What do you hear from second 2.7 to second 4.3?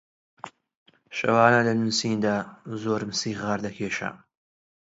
زۆرم سیغار دەکێشا